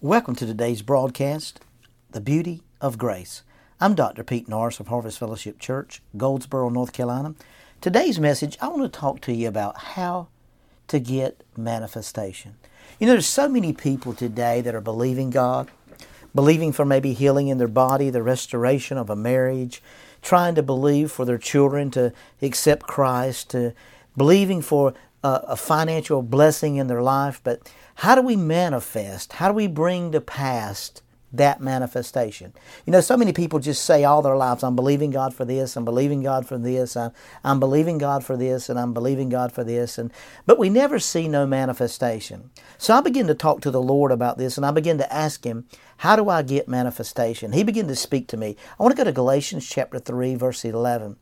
Welcome 0.00 0.36
to 0.36 0.46
today's 0.46 0.80
broadcast, 0.80 1.58
The 2.12 2.20
Beauty 2.20 2.62
of 2.80 2.98
Grace. 2.98 3.42
I'm 3.80 3.96
Dr. 3.96 4.22
Pete 4.22 4.48
Norris 4.48 4.78
of 4.78 4.86
Harvest 4.86 5.18
Fellowship 5.18 5.58
Church, 5.58 6.00
Goldsboro, 6.16 6.68
North 6.68 6.92
Carolina. 6.92 7.34
Today's 7.80 8.20
message, 8.20 8.56
I 8.60 8.68
want 8.68 8.82
to 8.82 8.96
talk 8.96 9.20
to 9.22 9.34
you 9.34 9.48
about 9.48 9.76
how 9.76 10.28
to 10.86 11.00
get 11.00 11.42
manifestation. 11.56 12.54
You 13.00 13.08
know, 13.08 13.14
there's 13.14 13.26
so 13.26 13.48
many 13.48 13.72
people 13.72 14.14
today 14.14 14.60
that 14.60 14.72
are 14.72 14.80
believing 14.80 15.30
God, 15.30 15.68
believing 16.32 16.70
for 16.70 16.84
maybe 16.84 17.12
healing 17.12 17.48
in 17.48 17.58
their 17.58 17.66
body, 17.66 18.08
the 18.08 18.22
restoration 18.22 18.98
of 18.98 19.10
a 19.10 19.16
marriage, 19.16 19.82
trying 20.22 20.54
to 20.54 20.62
believe 20.62 21.10
for 21.10 21.24
their 21.24 21.38
children 21.38 21.90
to 21.90 22.12
accept 22.40 22.86
Christ, 22.86 23.50
to 23.50 23.74
believing 24.16 24.62
for 24.62 24.94
a, 25.28 25.44
a 25.48 25.56
financial 25.56 26.22
blessing 26.22 26.76
in 26.76 26.86
their 26.86 27.02
life, 27.02 27.40
but 27.44 27.70
how 27.96 28.14
do 28.14 28.22
we 28.22 28.36
manifest? 28.36 29.34
How 29.34 29.48
do 29.48 29.54
we 29.54 29.66
bring 29.66 30.12
to 30.12 30.20
pass 30.20 30.92
that 31.32 31.60
manifestation? 31.60 32.54
You 32.86 32.92
know, 32.92 33.00
so 33.00 33.16
many 33.16 33.32
people 33.32 33.58
just 33.58 33.84
say 33.84 34.04
all 34.04 34.22
their 34.22 34.36
lives, 34.36 34.62
I'm 34.62 34.76
believing 34.76 35.10
God 35.10 35.34
for 35.34 35.44
this, 35.44 35.76
I'm 35.76 35.84
believing 35.84 36.22
God 36.22 36.46
for 36.46 36.56
this, 36.56 36.96
I'm, 36.96 37.12
I'm 37.44 37.60
believing 37.60 37.98
God 37.98 38.24
for 38.24 38.36
this, 38.36 38.68
and 38.68 38.78
I'm 38.78 38.94
believing 38.94 39.28
God 39.28 39.52
for 39.52 39.64
this, 39.64 39.98
and 39.98 40.12
but 40.46 40.58
we 40.58 40.70
never 40.70 40.98
see 40.98 41.28
no 41.28 41.46
manifestation. 41.46 42.50
So 42.78 42.94
I 42.94 43.00
begin 43.00 43.26
to 43.26 43.34
talk 43.34 43.60
to 43.62 43.70
the 43.70 43.82
Lord 43.82 44.12
about 44.12 44.38
this, 44.38 44.56
and 44.56 44.64
I 44.64 44.70
begin 44.70 44.98
to 44.98 45.12
ask 45.12 45.44
Him, 45.44 45.66
how 45.98 46.16
do 46.16 46.28
I 46.28 46.42
get 46.42 46.68
manifestation? 46.68 47.52
He 47.52 47.64
began 47.64 47.88
to 47.88 47.96
speak 47.96 48.28
to 48.28 48.36
me. 48.36 48.56
I 48.78 48.82
want 48.82 48.96
to 48.96 48.96
go 48.96 49.04
to 49.04 49.12
Galatians 49.12 49.68
chapter 49.68 49.98
3, 49.98 50.36
verse 50.36 50.64
11 50.64 51.16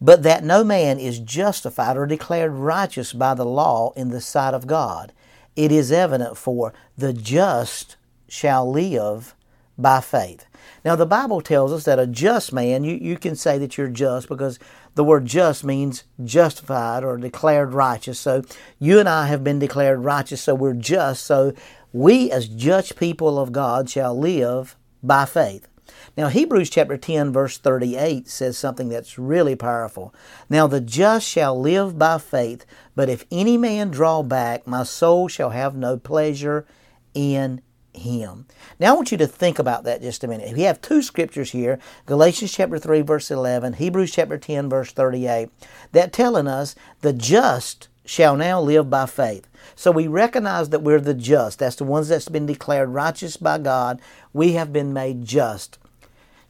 but 0.00 0.22
that 0.22 0.44
no 0.44 0.62
man 0.62 0.98
is 0.98 1.18
justified 1.18 1.96
or 1.96 2.06
declared 2.06 2.52
righteous 2.52 3.12
by 3.12 3.34
the 3.34 3.44
law 3.44 3.92
in 3.96 4.08
the 4.08 4.20
sight 4.20 4.54
of 4.54 4.66
God. 4.66 5.12
It 5.56 5.72
is 5.72 5.90
evident 5.90 6.36
for 6.36 6.72
the 6.96 7.12
just 7.12 7.96
shall 8.28 8.70
live 8.70 9.34
by 9.76 10.00
faith. 10.00 10.44
Now, 10.84 10.96
the 10.96 11.06
Bible 11.06 11.40
tells 11.40 11.72
us 11.72 11.84
that 11.84 11.98
a 11.98 12.06
just 12.06 12.52
man, 12.52 12.84
you, 12.84 12.94
you 12.96 13.16
can 13.16 13.34
say 13.34 13.58
that 13.58 13.76
you're 13.76 13.88
just 13.88 14.28
because 14.28 14.58
the 14.94 15.04
word 15.04 15.26
just 15.26 15.64
means 15.64 16.04
justified 16.24 17.04
or 17.04 17.16
declared 17.16 17.72
righteous. 17.72 18.18
So, 18.18 18.42
you 18.78 18.98
and 18.98 19.08
I 19.08 19.26
have 19.26 19.44
been 19.44 19.58
declared 19.58 20.00
righteous, 20.00 20.40
so 20.42 20.54
we're 20.54 20.74
just. 20.74 21.24
So, 21.24 21.52
we 21.92 22.30
as 22.30 22.48
just 22.48 22.96
people 22.96 23.38
of 23.38 23.52
God 23.52 23.88
shall 23.88 24.18
live 24.18 24.76
by 25.02 25.24
faith. 25.24 25.68
Now, 26.16 26.28
Hebrews 26.28 26.70
chapter 26.70 26.96
10, 26.96 27.32
verse 27.32 27.58
38 27.58 28.28
says 28.28 28.58
something 28.58 28.88
that's 28.88 29.18
really 29.18 29.56
powerful. 29.56 30.14
Now, 30.48 30.66
the 30.66 30.80
just 30.80 31.28
shall 31.28 31.58
live 31.58 31.98
by 31.98 32.18
faith, 32.18 32.66
but 32.94 33.08
if 33.08 33.24
any 33.30 33.56
man 33.56 33.90
draw 33.90 34.22
back, 34.22 34.66
my 34.66 34.82
soul 34.82 35.28
shall 35.28 35.50
have 35.50 35.76
no 35.76 35.96
pleasure 35.96 36.66
in 37.14 37.60
him. 37.94 38.46
Now, 38.78 38.92
I 38.92 38.96
want 38.96 39.12
you 39.12 39.18
to 39.18 39.26
think 39.26 39.58
about 39.58 39.84
that 39.84 40.02
just 40.02 40.24
a 40.24 40.28
minute. 40.28 40.54
We 40.56 40.62
have 40.62 40.80
two 40.80 41.02
scriptures 41.02 41.50
here 41.50 41.78
Galatians 42.06 42.52
chapter 42.52 42.78
3, 42.78 43.02
verse 43.02 43.30
11, 43.30 43.74
Hebrews 43.74 44.12
chapter 44.12 44.38
10, 44.38 44.68
verse 44.68 44.92
38, 44.92 45.50
that 45.92 46.12
telling 46.12 46.46
us 46.46 46.74
the 47.00 47.12
just 47.12 47.88
shall 48.08 48.36
now 48.36 48.58
live 48.58 48.88
by 48.88 49.04
faith. 49.04 49.46
So 49.76 49.90
we 49.92 50.08
recognize 50.08 50.70
that 50.70 50.82
we're 50.82 51.00
the 51.00 51.12
just. 51.12 51.58
That's 51.58 51.76
the 51.76 51.84
ones 51.84 52.08
that's 52.08 52.28
been 52.28 52.46
declared 52.46 52.88
righteous 52.88 53.36
by 53.36 53.58
God. 53.58 54.00
We 54.32 54.54
have 54.54 54.72
been 54.72 54.94
made 54.94 55.26
just. 55.26 55.78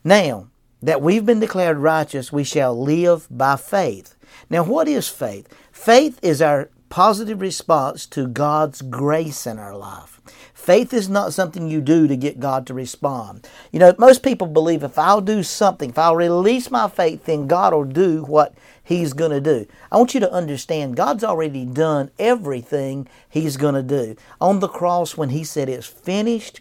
Now, 0.05 0.47
that 0.81 1.03
we've 1.03 1.27
been 1.27 1.41
declared 1.41 1.79
righteous, 1.79 2.33
we 2.33 2.45
shall 2.45 2.81
live 2.81 3.27
by 3.29 3.57
faith. 3.57 4.15
Now, 4.49 4.63
what 4.63 4.87
is 4.87 5.09
faith? 5.09 5.49
Faith 5.73 6.21
is 6.23 6.41
our 6.41 6.71
positive 6.91 7.41
response 7.41 8.07
to 8.07 8.29
God's 8.29 8.81
grace 8.81 9.45
in 9.45 9.59
our 9.59 9.77
life. 9.77 10.18
Faith 10.55 10.93
is 10.93 11.09
not 11.09 11.33
something 11.33 11.69
you 11.69 11.81
do 11.81 12.07
to 12.07 12.17
get 12.17 12.41
God 12.41 12.67
to 12.67 12.75
respond. 12.75 13.49
You 13.73 13.79
know, 13.79 13.95
most 13.99 14.23
people 14.23 14.47
believe 14.47 14.83
if 14.83 14.99
I'll 14.99 15.21
do 15.21 15.43
something, 15.43 15.91
if 15.91 15.99
I'll 15.99 16.17
release 16.17 16.71
my 16.71 16.89
faith, 16.89 17.25
then 17.25 17.47
God 17.47 17.73
will 17.73 17.85
do 17.85 18.23
what 18.25 18.55
He's 18.83 19.13
going 19.13 19.31
to 19.31 19.41
do. 19.41 19.67
I 19.93 19.97
want 19.97 20.15
you 20.15 20.21
to 20.21 20.33
understand 20.33 20.97
God's 20.97 21.25
already 21.25 21.65
done 21.65 22.11
everything 22.19 23.09
He's 23.29 23.57
going 23.57 23.75
to 23.75 23.83
do. 23.83 24.17
On 24.41 24.61
the 24.61 24.69
cross, 24.69 25.17
when 25.17 25.31
He 25.31 25.45
said 25.45 25.69
it's 25.69 25.87
finished, 25.87 26.61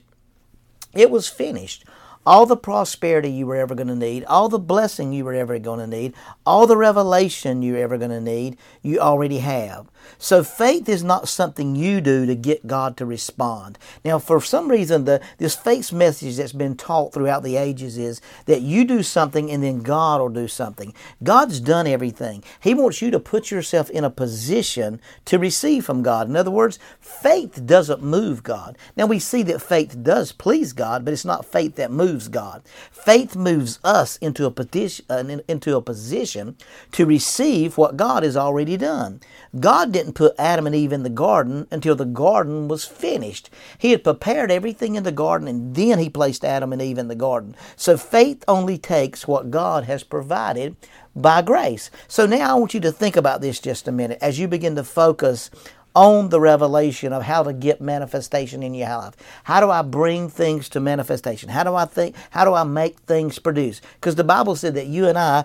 it 0.93 1.11
was 1.11 1.27
finished 1.27 1.85
all 2.27 2.45
the 2.45 2.57
prosperity 2.57 3.31
you 3.31 3.47
were 3.47 3.55
ever 3.55 3.73
going 3.73 3.87
to 3.87 3.95
need, 3.95 4.25
all 4.25 4.49
the 4.49 4.59
blessing 4.59 5.13
you 5.13 5.23
were 5.23 5.33
ever 5.33 5.57
going 5.59 5.79
to 5.79 5.87
need, 5.87 6.13
all 6.45 6.67
the 6.67 6.75
revelation 6.75 7.61
you're 7.61 7.77
ever 7.77 7.97
going 7.97 8.11
to 8.11 8.19
need, 8.19 8.57
you 8.81 8.99
already 8.99 9.37
have. 9.37 9.87
So 10.17 10.43
faith 10.43 10.89
is 10.89 11.03
not 11.03 11.29
something 11.29 11.75
you 11.75 12.01
do 12.01 12.25
to 12.25 12.35
get 12.35 12.67
God 12.67 12.97
to 12.97 13.05
respond. 13.05 13.77
Now, 14.03 14.19
for 14.19 14.41
some 14.41 14.69
reason, 14.69 15.05
the 15.05 15.21
this 15.37 15.55
faith 15.55 15.91
message 15.91 16.37
that's 16.37 16.53
been 16.53 16.75
taught 16.75 17.13
throughout 17.13 17.43
the 17.43 17.55
ages 17.55 17.97
is 17.97 18.19
that 18.45 18.61
you 18.61 18.83
do 18.83 19.03
something 19.03 19.51
and 19.51 19.63
then 19.63 19.81
God 19.81 20.19
will 20.19 20.29
do 20.29 20.47
something. 20.47 20.93
God's 21.23 21.59
done 21.59 21.87
everything. 21.87 22.43
He 22.59 22.73
wants 22.73 23.01
you 23.01 23.11
to 23.11 23.19
put 23.19 23.51
yourself 23.51 23.89
in 23.89 24.03
a 24.03 24.09
position 24.09 24.99
to 25.25 25.39
receive 25.39 25.85
from 25.85 26.03
God. 26.03 26.27
In 26.27 26.35
other 26.35 26.51
words, 26.51 26.79
faith 26.99 27.65
doesn't 27.65 28.03
move 28.03 28.43
God. 28.43 28.77
Now 28.95 29.05
we 29.05 29.19
see 29.19 29.43
that 29.43 29.61
faith 29.61 30.03
does 30.03 30.31
please 30.31 30.73
God, 30.73 31.05
but 31.05 31.13
it's 31.13 31.25
not 31.25 31.45
faith 31.45 31.75
that 31.75 31.91
moves 31.91 32.16
moves 32.17 32.29
God. 32.29 32.63
Faith 32.91 33.35
moves 33.35 33.77
us 33.83 34.17
into 34.17 34.47
a 34.47 34.51
petition, 34.51 35.05
uh, 35.07 35.23
into 35.47 35.75
a 35.75 35.81
position 35.81 36.55
to 36.91 37.05
receive 37.05 37.77
what 37.77 37.95
God 37.95 38.23
has 38.23 38.35
already 38.35 38.75
done. 38.75 39.21
God 39.59 39.91
didn't 39.91 40.13
put 40.13 40.33
Adam 40.39 40.65
and 40.65 40.75
Eve 40.75 40.91
in 40.91 41.03
the 41.03 41.09
garden 41.09 41.67
until 41.69 41.95
the 41.95 42.05
garden 42.05 42.67
was 42.67 42.85
finished. 42.85 43.51
He 43.77 43.91
had 43.91 44.03
prepared 44.03 44.49
everything 44.49 44.95
in 44.95 45.03
the 45.03 45.11
garden 45.11 45.47
and 45.47 45.75
then 45.75 45.99
he 45.99 46.09
placed 46.09 46.43
Adam 46.43 46.73
and 46.73 46.81
Eve 46.81 46.97
in 46.97 47.07
the 47.07 47.15
garden. 47.15 47.55
So 47.75 47.97
faith 47.97 48.43
only 48.47 48.79
takes 48.79 49.27
what 49.27 49.51
God 49.51 49.83
has 49.83 50.03
provided 50.03 50.75
by 51.15 51.41
grace. 51.43 51.91
So 52.07 52.25
now 52.25 52.55
I 52.55 52.59
want 52.59 52.73
you 52.73 52.79
to 52.81 52.91
think 52.91 53.15
about 53.15 53.41
this 53.41 53.59
just 53.59 53.87
a 53.87 53.91
minute 53.91 54.19
as 54.21 54.39
you 54.39 54.47
begin 54.47 54.75
to 54.75 54.83
focus 54.83 55.49
on 55.97 56.29
the 56.29 56.39
revelation 56.39 57.11
of 57.11 57.23
how 57.23 57.41
to 57.41 57.51
get 57.51 57.81
manifestation 57.81 58.61
in 58.61 58.75
your 58.75 58.87
life. 58.87 59.15
How 59.45 59.59
do 59.59 59.71
I 59.71 59.81
bring 59.81 60.29
things 60.29 60.69
to 60.69 60.79
manifestation? 60.79 61.49
How 61.49 61.63
do 61.63 61.73
I 61.73 61.85
think? 61.85 62.15
How 62.29 62.45
do 62.45 62.53
I 62.53 62.63
make 62.63 62.99
things 62.99 63.39
produce? 63.39 63.81
Because 63.95 64.13
the 64.13 64.23
Bible 64.23 64.55
said 64.55 64.75
that 64.75 64.85
you 64.85 65.07
and 65.07 65.17
I, 65.17 65.43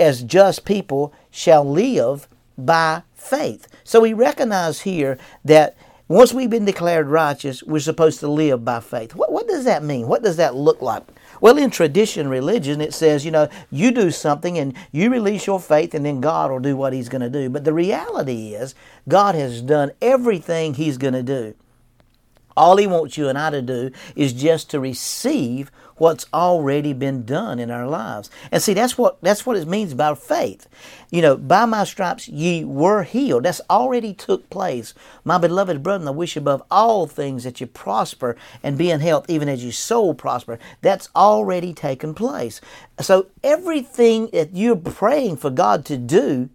as 0.00 0.22
just 0.22 0.64
people, 0.64 1.12
shall 1.30 1.70
live 1.70 2.26
by 2.56 3.02
faith. 3.14 3.68
So 3.84 4.00
we 4.00 4.14
recognize 4.14 4.80
here 4.80 5.18
that 5.44 5.76
once 6.08 6.32
we've 6.32 6.48
been 6.48 6.64
declared 6.64 7.08
righteous, 7.08 7.62
we're 7.62 7.78
supposed 7.78 8.20
to 8.20 8.28
live 8.28 8.64
by 8.64 8.80
faith. 8.80 9.14
What, 9.14 9.32
what 9.32 9.46
does 9.46 9.66
that 9.66 9.82
mean? 9.82 10.08
What 10.08 10.22
does 10.22 10.38
that 10.38 10.54
look 10.54 10.80
like? 10.80 11.02
Well, 11.40 11.58
in 11.58 11.70
tradition 11.70 12.28
religion, 12.28 12.80
it 12.80 12.94
says, 12.94 13.24
you 13.24 13.30
know, 13.30 13.48
you 13.70 13.90
do 13.90 14.10
something 14.10 14.58
and 14.58 14.74
you 14.92 15.10
release 15.10 15.46
your 15.46 15.60
faith 15.60 15.94
and 15.94 16.04
then 16.04 16.20
God 16.20 16.50
will 16.50 16.60
do 16.60 16.76
what 16.76 16.92
He's 16.92 17.08
going 17.08 17.22
to 17.22 17.30
do. 17.30 17.48
But 17.48 17.64
the 17.64 17.72
reality 17.72 18.54
is, 18.54 18.74
God 19.08 19.34
has 19.34 19.62
done 19.62 19.92
everything 20.00 20.74
He's 20.74 20.98
going 20.98 21.14
to 21.14 21.22
do. 21.22 21.54
All 22.56 22.76
He 22.76 22.86
wants 22.86 23.16
you 23.16 23.28
and 23.28 23.38
I 23.38 23.50
to 23.50 23.62
do 23.62 23.90
is 24.16 24.32
just 24.32 24.70
to 24.70 24.80
receive 24.80 25.70
what's 25.96 26.26
already 26.34 26.92
been 26.92 27.24
done 27.24 27.58
in 27.58 27.70
our 27.70 27.86
lives. 27.86 28.30
And 28.50 28.62
see, 28.62 28.74
that's 28.74 28.98
what 28.98 29.20
that's 29.22 29.46
what 29.46 29.56
it 29.56 29.68
means 29.68 29.94
by 29.94 30.14
faith. 30.14 30.66
You 31.10 31.22
know, 31.22 31.36
by 31.36 31.64
my 31.66 31.84
stripes 31.84 32.28
ye 32.28 32.64
were 32.64 33.02
healed. 33.04 33.44
That's 33.44 33.60
already 33.70 34.12
took 34.12 34.50
place. 34.50 34.94
My 35.24 35.38
beloved 35.38 35.82
brethren, 35.82 36.08
I 36.08 36.12
wish 36.12 36.36
above 36.36 36.62
all 36.70 37.06
things 37.06 37.44
that 37.44 37.60
you 37.60 37.66
prosper 37.66 38.36
and 38.62 38.78
be 38.78 38.90
in 38.90 39.00
health, 39.00 39.26
even 39.28 39.48
as 39.48 39.62
your 39.62 39.72
soul 39.72 40.14
prosper. 40.14 40.58
That's 40.80 41.08
already 41.14 41.72
taken 41.72 42.14
place. 42.14 42.60
So 43.00 43.26
everything 43.42 44.28
that 44.32 44.54
you're 44.54 44.76
praying 44.76 45.36
for 45.36 45.50
God 45.50 45.84
to 45.86 45.96
do, 45.96 46.50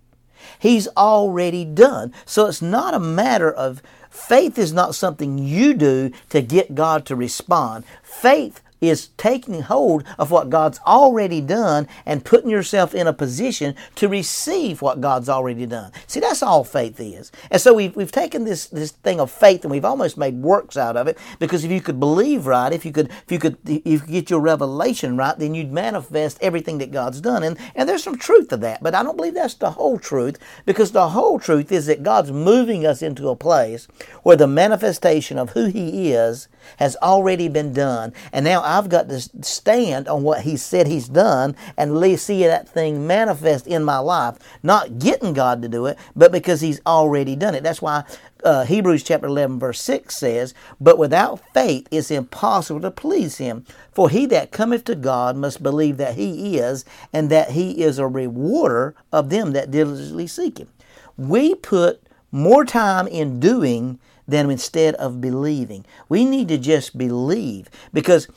He's 0.58 0.88
already 0.98 1.66
done. 1.66 2.14
So 2.26 2.48
it's 2.48 2.62
not 2.62 2.94
a 2.94 3.00
matter 3.00 3.52
of 3.52 3.82
faith 4.10 4.58
is 4.58 4.74
not 4.74 4.96
something 4.96 5.38
you 5.38 5.74
do 5.74 6.12
to 6.30 6.42
get 6.42 6.76
God 6.76 7.06
to 7.06 7.16
respond. 7.16 7.86
Faith 8.04 8.62
is 8.82 9.10
taking 9.18 9.62
hold 9.62 10.04
of 10.18 10.32
what 10.32 10.50
God's 10.50 10.80
already 10.86 11.42
done 11.42 11.88
and 12.06 12.26
putting 12.26 12.50
yourself 12.50 12.96
in 12.96 13.08
a 13.08 13.14
position 13.14 13.76
to 13.96 14.08
receive 14.08 14.82
what 14.82 15.02
God's 15.02 15.30
already 15.30 15.66
done. 15.66 15.92
See, 16.08 16.20
that's 16.20 16.44
all 16.44 16.64
faith 16.64 17.00
is. 17.00 17.32
And 17.52 17.62
so 17.62 17.74
we've, 17.74 17.96
we've 17.96 18.12
taken 18.12 18.46
this, 18.46 18.68
this 18.68 18.92
thing 18.92 19.20
of 19.20 19.32
faith 19.32 19.64
and 19.64 19.72
we've 19.72 19.86
almost 19.86 20.18
made 20.18 20.36
works 20.42 20.78
out 20.78 20.98
of 20.98 21.08
it 21.08 21.18
because 21.40 21.64
if 21.64 21.72
you 21.72 21.82
could 21.82 22.00
believe 22.00 22.46
right, 22.46 22.72
if 22.72 22.86
you 22.86 22.92
could, 22.92 23.10
if 23.10 23.32
you 23.32 23.40
could, 23.40 23.58
if 23.66 23.86
you 23.86 24.00
could 24.00 24.10
get 24.10 24.30
your 24.30 24.40
revelation 24.40 25.18
right, 25.18 25.38
then 25.38 25.54
you'd 25.54 25.72
manifest 25.72 26.38
everything 26.42 26.78
that 26.78 26.92
God's 26.92 27.22
done. 27.22 27.44
And, 27.44 27.58
and 27.76 27.88
there's 27.88 28.04
some 28.04 28.18
truth 28.18 28.50
to 28.50 28.58
that, 28.58 28.82
but 28.82 28.96
I 28.96 29.04
don't 29.04 29.18
believe 29.18 29.34
that's 29.34 29.56
the 29.56 29.72
whole 29.72 30.00
truth 30.00 30.38
because 30.66 30.92
the 30.92 31.10
whole 31.10 31.40
truth 31.40 31.72
is 31.72 31.86
that 31.88 32.04
God's 32.04 32.32
moving 32.32 32.86
us 32.86 33.02
into 33.02 33.30
a 33.30 33.36
place 33.36 33.88
where 34.24 34.38
the 34.38 34.48
manifestation 34.48 35.38
of 35.38 35.52
who 35.52 35.66
He 35.66 36.12
is 36.12 36.48
has 36.78 36.96
already 36.98 37.48
been 37.48 37.74
done. 37.74 38.14
And 38.32 38.46
now 38.46 38.62
I've 38.78 38.90
got 38.90 39.10
to 39.10 39.20
stand 39.42 40.08
on 40.08 40.24
what 40.24 40.42
He 40.42 40.58
said 40.58 40.88
He's 40.88 41.08
done 41.08 41.56
and 41.78 42.20
see 42.20 42.44
that 42.44 42.70
thing 42.70 43.08
manifest 43.08 43.68
in 43.68 43.84
my 43.84 43.98
life. 43.98 44.38
Not 44.64 45.00
getting 45.00 45.34
God 45.34 45.62
to 45.62 45.68
do 45.68 45.86
it, 45.88 45.98
but 46.16 46.32
because 46.32 46.62
He's 46.62 46.82
already 46.86 47.36
done 47.36 47.56
it. 47.56 47.64
That's 47.64 47.82
why 47.82 48.04
uh, 48.44 48.66
Hebrews 48.66 49.04
chapter 49.04 49.28
11, 49.28 49.60
verse 49.60 49.82
6 49.82 50.16
says, 50.16 50.54
But 50.80 50.98
without 50.98 51.42
faith 51.54 51.88
it's 51.92 52.12
impossible 52.12 52.82
to 52.82 52.92
please 52.92 53.38
Him. 53.38 53.66
For 53.92 54.10
he 54.10 54.26
that 54.28 54.52
cometh 54.52 54.86
to 54.86 54.96
God 54.96 55.36
must 55.36 55.64
believe 55.64 55.98
that 55.98 56.16
He 56.16 56.58
is, 56.58 56.86
and 57.12 57.30
that 57.30 57.52
He 57.52 57.82
is 57.82 57.98
a 57.98 58.08
rewarder 58.08 58.96
of 59.12 59.30
them 59.30 59.52
that 59.54 59.72
diligently 59.72 60.28
seek 60.28 60.60
Him. 60.60 60.70
We 61.18 61.56
put 61.56 62.02
more 62.32 62.64
time 62.64 63.08
in 63.08 63.40
doing 63.40 64.00
than 64.28 64.52
instead 64.52 64.96
of 64.96 65.20
believing. 65.20 65.86
We 66.08 66.24
need 66.24 66.48
to 66.50 66.58
just 66.58 66.98
believe 66.98 67.70
because 67.92 68.28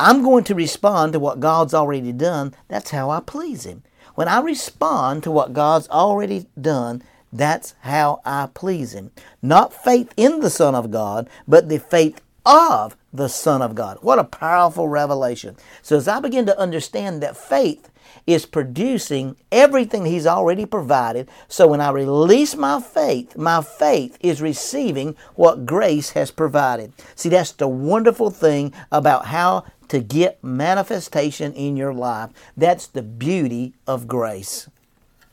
I'm 0.00 0.22
going 0.22 0.44
to 0.44 0.54
respond 0.54 1.12
to 1.12 1.18
what 1.18 1.40
God's 1.40 1.74
already 1.74 2.12
done. 2.12 2.54
That's 2.68 2.90
how 2.90 3.10
I 3.10 3.20
please 3.20 3.64
Him. 3.64 3.82
When 4.14 4.28
I 4.28 4.40
respond 4.40 5.24
to 5.24 5.30
what 5.30 5.52
God's 5.52 5.88
already 5.88 6.46
done, 6.60 7.02
that's 7.32 7.74
how 7.80 8.20
I 8.24 8.48
please 8.54 8.92
Him. 8.92 9.10
Not 9.42 9.72
faith 9.72 10.12
in 10.16 10.40
the 10.40 10.50
Son 10.50 10.74
of 10.74 10.90
God, 10.90 11.28
but 11.48 11.68
the 11.68 11.78
faith 11.78 12.20
of 12.46 12.96
the 13.12 13.28
Son 13.28 13.60
of 13.60 13.74
God. 13.74 13.98
What 14.00 14.18
a 14.18 14.24
powerful 14.24 14.88
revelation. 14.88 15.56
So 15.82 15.96
as 15.96 16.06
I 16.06 16.20
begin 16.20 16.46
to 16.46 16.58
understand 16.58 17.22
that 17.22 17.36
faith 17.36 17.90
is 18.26 18.46
producing 18.46 19.36
everything 19.50 20.04
He's 20.04 20.26
already 20.26 20.66
provided. 20.66 21.28
So 21.48 21.66
when 21.66 21.80
I 21.80 21.90
release 21.90 22.54
my 22.54 22.80
faith, 22.80 23.36
my 23.36 23.62
faith 23.62 24.16
is 24.20 24.42
receiving 24.42 25.16
what 25.34 25.66
grace 25.66 26.10
has 26.10 26.30
provided. 26.30 26.92
See, 27.14 27.30
that's 27.30 27.52
the 27.52 27.68
wonderful 27.68 28.30
thing 28.30 28.72
about 28.92 29.26
how 29.26 29.64
to 29.88 30.00
get 30.00 30.42
manifestation 30.42 31.52
in 31.52 31.76
your 31.76 31.92
life. 31.92 32.30
That's 32.56 32.86
the 32.86 33.02
beauty 33.02 33.74
of 33.86 34.06
grace. 34.06 34.68